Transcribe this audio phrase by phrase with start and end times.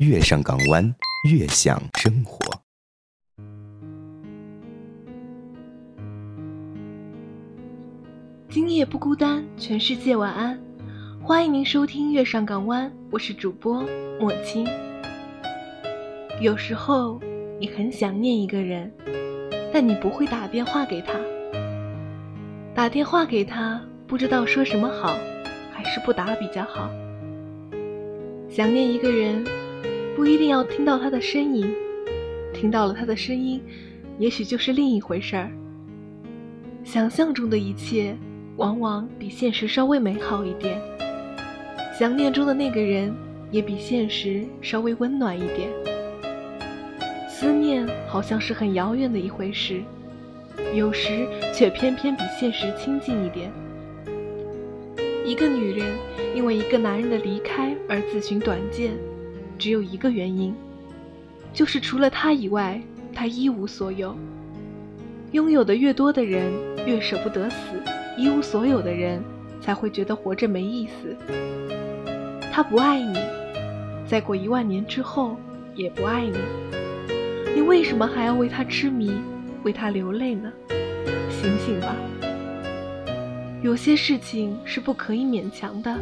[0.00, 0.82] 月上港湾，
[1.28, 2.38] 悦享生活。
[8.48, 10.58] 今夜不孤单，全世界晚安。
[11.22, 13.86] 欢迎您收听《月上港湾》，我是主播
[14.18, 14.66] 莫青。
[16.40, 17.20] 有时候
[17.58, 18.90] 你很想念一个人，
[19.70, 21.12] 但你不会打电话给他。
[22.74, 25.14] 打电话给他，不知道说什么好，
[25.70, 26.88] 还是不打比较好。
[28.48, 29.44] 想念一个人，
[30.20, 31.74] 不一定要听到他的声音，
[32.52, 33.58] 听到了他的声音，
[34.18, 35.50] 也许就是另一回事儿。
[36.84, 38.14] 想象中的一切，
[38.58, 40.78] 往往比现实稍微美好一点。
[41.98, 43.14] 想念中的那个人，
[43.50, 45.70] 也比现实稍微温暖一点。
[47.26, 49.80] 思念好像是很遥远的一回事，
[50.74, 53.50] 有时却偏偏比现实亲近一点。
[55.24, 55.96] 一个女人
[56.34, 58.92] 因为一个男人的离开而自寻短见，
[59.60, 60.54] 只有一个原因，
[61.52, 62.80] 就是除了他以外，
[63.12, 64.16] 他一无所有。
[65.32, 66.50] 拥有的越多的人，
[66.86, 67.56] 越舍不得死；
[68.16, 69.22] 一无所有的人，
[69.60, 71.14] 才会觉得活着没意思。
[72.50, 73.18] 他不爱你，
[74.08, 75.36] 再过一万年之后
[75.74, 76.38] 也不爱你，
[77.54, 79.12] 你为什么还要为他痴迷，
[79.62, 80.50] 为他流泪呢？
[81.28, 81.94] 醒醒吧！
[83.62, 85.98] 有些事情是不可以勉强的，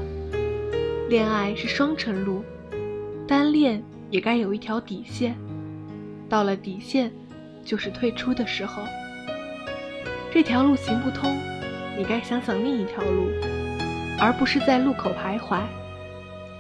[1.09, 2.45] 恋爱是双程路，
[3.29, 5.37] 单恋也该有一条底线，
[6.31, 7.12] 到了底线，
[7.62, 8.83] 就是退出的时候。
[10.33, 11.37] 这条路行不通，
[11.99, 13.29] 你该想想另一条路，
[14.19, 15.61] 而不是在路口徘徊。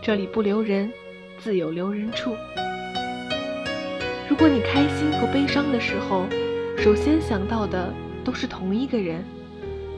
[0.02, 0.92] 这里不留人，
[1.38, 2.36] 自有留人处。
[4.28, 6.26] 如果你开心和悲伤的时候，
[6.76, 7.90] 首先想到的
[8.22, 9.24] 都是同一个人。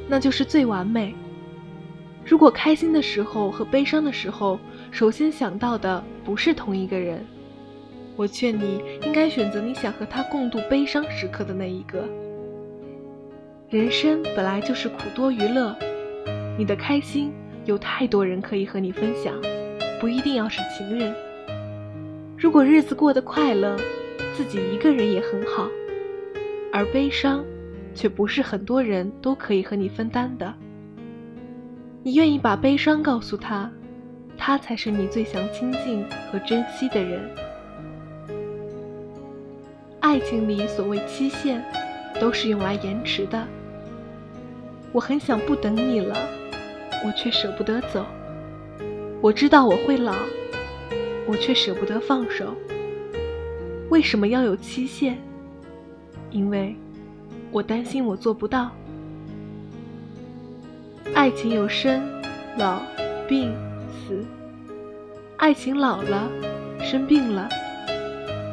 [0.09, 1.17] 那就是最完美。
[2.25, 4.59] 如果开心的时候和悲伤的时候，
[4.91, 7.25] 首先想到的不是同一个人，
[8.17, 12.05] 我劝你应该选择你想和他共度悲伤时刻的那一个。
[13.69, 15.77] 人生本来就是苦多于乐，
[16.59, 17.33] 你的开心
[17.65, 19.35] 有太多人可以和你分享，
[20.01, 21.15] 不一定要是情人。
[22.37, 23.77] 如果日子过得快乐，
[24.37, 25.69] 自己一个人也很好，
[26.73, 27.45] 而悲伤。
[27.93, 30.55] 却不是很多人都可以和你分担的。
[32.05, 33.69] 你愿意把悲伤告诉他，
[34.43, 36.03] 他才是你最想亲近
[36.33, 37.21] 和珍惜的人。
[40.01, 41.63] 爱情里所谓期限，
[42.19, 43.47] 都是用来延迟的。
[44.93, 46.17] 我很想不等你了，
[47.05, 48.07] 我却舍不得走。
[49.21, 50.15] 我知道我会老，
[51.29, 52.55] 我却舍不得放手。
[53.91, 55.19] 为什么要有期限？
[56.31, 56.75] 因为。
[57.53, 58.71] 我担心我做不到。
[61.13, 62.01] 爱情有生、
[62.57, 62.81] 老、
[63.29, 63.53] 病、
[64.11, 64.25] 死。
[65.37, 66.29] 爱情老了，
[66.83, 67.49] 生病了，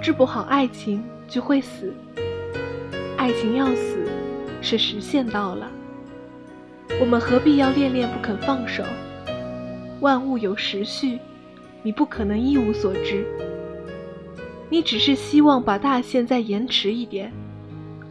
[0.03, 1.91] 治不好爱情就会死。
[3.17, 4.07] 爱情要死，
[4.61, 5.67] 是时限到了。
[7.01, 8.83] 我们何必要恋恋不肯放手？
[9.99, 11.17] 万物有时序，
[11.81, 13.25] 你不可能一无所知。
[14.69, 17.33] 你只是希望把大限再延迟一点。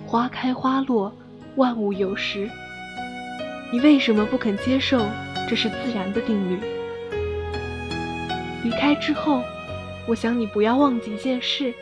[0.05, 1.13] 花开花落，
[1.55, 2.51] 万物有时。
[3.73, 5.01] 你为什么不肯接受
[5.49, 6.59] 这是自然的定律？
[8.67, 9.45] 离开之后，
[10.09, 11.73] 我想你不要忘记一件事，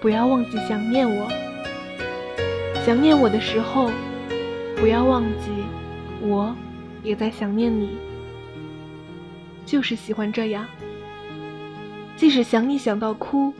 [0.00, 1.28] 不要忘记想念我。
[2.84, 3.92] 想念我的时候，
[4.76, 5.52] 不要忘记
[6.20, 6.52] 我
[7.04, 7.96] 也在想念你。
[9.64, 10.66] 就是喜欢这样，
[12.16, 13.54] 即使想你想到哭，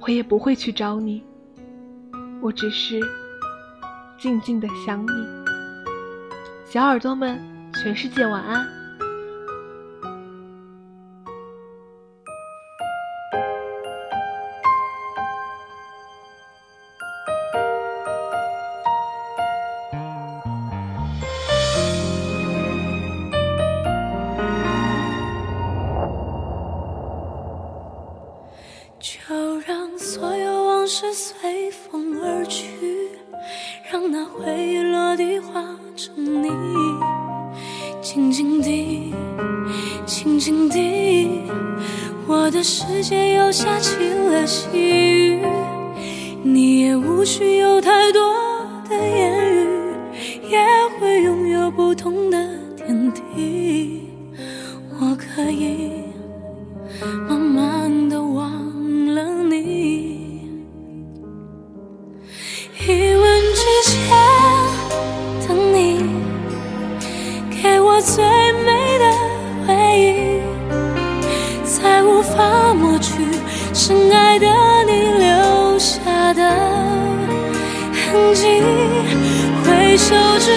[0.00, 1.22] 我也不会去找你。
[2.40, 2.98] 我只是
[4.18, 5.26] 静静的想你，
[6.66, 7.40] 小耳朵们，
[7.74, 8.81] 全世界晚安。
[30.94, 32.20] 是随风。
[32.22, 32.66] 而去，
[33.90, 35.64] 让那回忆落地化
[35.96, 36.50] 成泥。
[38.02, 39.14] 静静地，
[40.04, 41.44] 静静地，
[42.26, 45.40] 我的世界又下起了细雨。
[46.42, 48.20] 你也无需有太多
[48.86, 49.66] 的言语，
[50.50, 50.60] 也
[51.00, 52.36] 会拥有不同的
[52.76, 53.61] 天地。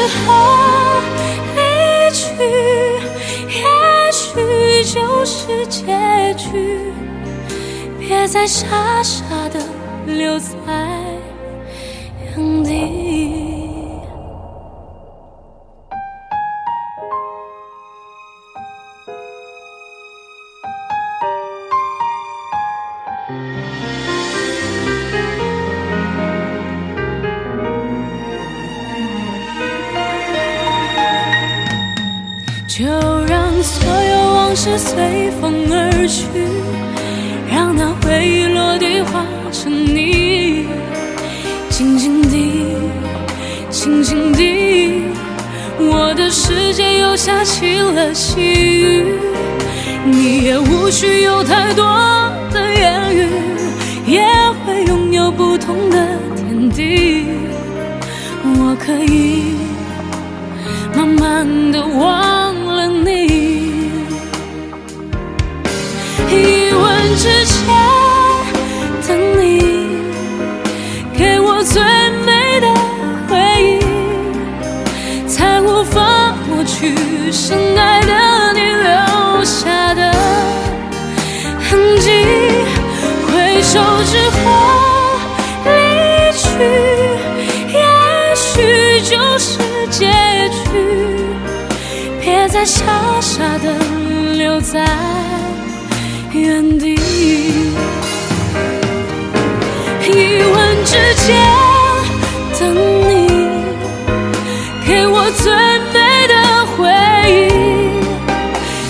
[0.06, 0.32] 首之后
[1.56, 1.60] 离
[2.12, 2.22] 去，
[3.50, 4.24] 也许
[4.94, 5.82] 就是结
[6.38, 6.94] 局。
[8.00, 9.60] 别再傻傻的
[10.06, 10.46] 留在
[34.68, 36.26] 是随风而去，
[37.54, 40.66] 让那回忆落地化成泥，
[41.70, 42.66] 静静地，
[43.70, 45.04] 静静地，
[45.78, 49.06] 我的世界又下起了细雨，
[50.04, 51.86] 你也无需有太多
[52.52, 53.28] 的言语，
[54.08, 54.26] 也
[54.66, 57.28] 会拥有不同的天地，
[58.44, 59.58] 我可以
[60.98, 62.56] 慢慢的忘。
[62.66, 63.35] 了你。
[92.66, 92.84] 傻
[93.22, 93.72] 傻的
[94.34, 94.84] 留在。
[96.34, 96.96] 原地，
[100.02, 100.92] 一吻之
[101.26, 101.26] 间
[102.60, 103.28] 等你，
[104.86, 105.54] 给我最
[105.94, 106.34] 美的
[106.76, 106.76] 回
[107.30, 107.32] 忆，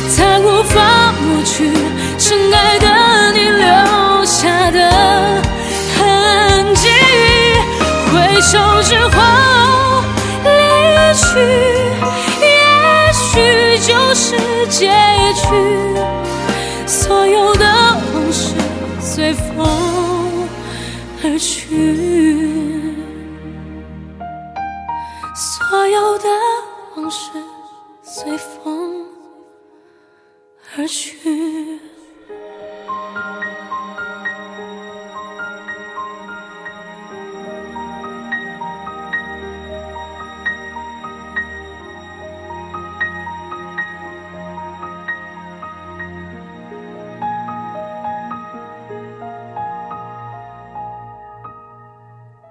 [0.09, 1.69] 才无法抹去
[2.17, 2.87] 深爱的
[3.33, 4.79] 你留下的
[5.95, 6.87] 痕迹。
[8.11, 9.21] 回首之后
[10.45, 10.49] 离
[11.13, 11.23] 去，
[13.87, 14.35] 就是
[14.67, 14.91] 结
[15.33, 15.47] 局。
[16.87, 17.65] 所有的
[18.13, 18.55] 往事
[18.99, 20.47] 随风
[21.23, 22.93] 而去，
[25.35, 26.29] 所有的
[26.95, 27.29] 往事
[28.01, 29.05] 随风
[30.75, 31.79] 而去。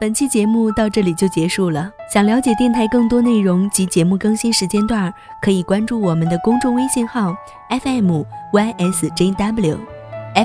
[0.04, 1.90] 本期节目到这里就结束了。
[2.12, 5.10] 想了解电台更多内容及节目更新时间段，
[5.40, 7.34] 可以关注我们的公众微信号
[7.70, 8.20] FM
[8.52, 9.78] YSJW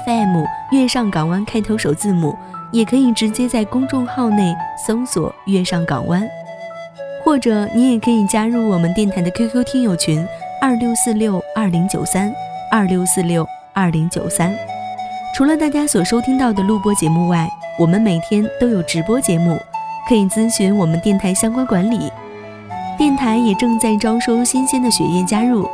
[0.05, 2.33] FM 月上港湾开头首字母，
[2.71, 4.55] 也可以直接在公众号内
[4.87, 6.25] 搜索“月上港湾”，
[7.25, 10.25] 或者你也可以加入我们电台的 QQ 听友群
[10.61, 12.33] 二六四六二零九三
[12.71, 14.55] 二六四六二零九三。
[15.35, 17.45] 除了大家所收听到的录播节目外，
[17.79, 19.57] 我们每天都有直播节目，
[20.05, 22.11] 可以咨询我们电台相关管理。
[22.97, 25.65] 电台也正在招收新鲜的血液加入。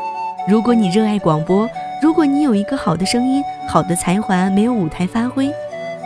[0.48, 1.68] 如果你热爱广播，
[2.04, 5.52] 如果你有一个好的声音、好的才华没有舞台发挥，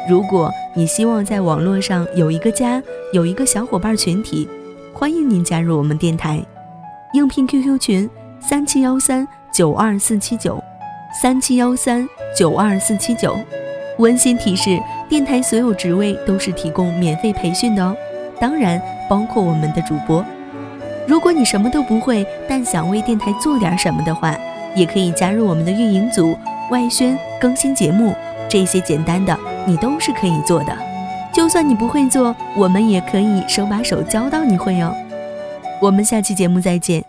[0.07, 4.47] 如果你希望在网络上有一个家、有一个小伙伴群体，
[4.93, 6.41] 欢迎您加入我们电台。
[7.11, 10.63] 应聘 QQ 群：三七幺三九二四七九，
[11.21, 13.37] 三七幺三九二四七九。
[13.99, 14.77] 温馨提示。
[15.07, 17.95] 电台所有职位都是提供免费培训的哦，
[18.39, 18.79] 当然
[19.09, 20.23] 包括我们的主播。
[21.07, 24.37] 如果你什么都不会，但想为电台做点什么的话，
[24.75, 26.37] 也可以加入我们的运营组、
[26.69, 28.13] 外宣、更新节目，
[28.47, 30.77] 这些简单的你都是可以做的。
[31.33, 34.95] 就算你不会做，我们也可以手把手教到你会哦。
[35.81, 37.08] 我们下期节目再见。